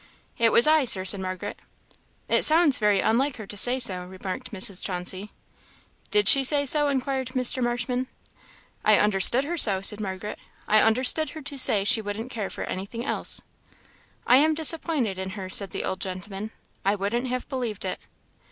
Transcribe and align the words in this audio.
"It 0.39 0.51
was 0.51 0.65
I, 0.65 0.83
Sir," 0.83 1.05
said 1.05 1.19
Margaret. 1.19 1.59
"It 2.27 2.43
sounds 2.43 2.79
very 2.79 3.01
unlike 3.01 3.37
her 3.37 3.45
to 3.45 3.55
say 3.55 3.77
so," 3.77 4.03
remarked 4.03 4.49
Mrs. 4.51 4.83
Chauncey. 4.83 5.31
"Did 6.09 6.27
she 6.27 6.43
say 6.43 6.65
so?" 6.65 6.87
inquired 6.87 7.27
Mr. 7.35 7.61
Marshman. 7.61 8.07
"I 8.83 8.97
understood 8.97 9.43
her 9.43 9.57
so," 9.57 9.79
said 9.81 10.01
Margaret 10.01 10.39
"I 10.67 10.81
understood 10.81 11.29
her 11.37 11.43
to 11.43 11.55
say 11.55 11.83
she 11.83 12.01
wouldn't 12.01 12.31
care 12.31 12.49
for 12.49 12.63
anything 12.63 13.05
else." 13.05 13.41
"I 14.25 14.37
am 14.37 14.55
disappointed 14.55 15.19
in 15.19 15.29
her," 15.37 15.51
said 15.51 15.69
the 15.69 15.83
old 15.83 15.99
gentleman; 15.99 16.49
"I 16.83 16.95
wouldn't 16.95 17.27
have 17.27 17.47
believed 17.47 17.85
it." 17.85 17.99